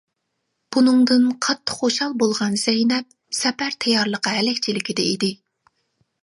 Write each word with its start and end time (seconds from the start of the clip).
بۇنىڭدىن 0.75 1.27
قاتتىق 1.47 1.81
خۇشال 1.83 2.15
بولغان 2.23 2.57
زەينەپ 2.63 3.13
سەپەر 3.41 3.77
تەييارلىقى 3.87 4.35
ھەلەكچىلىكىدە 4.39 5.07
ئىدى. 5.13 5.33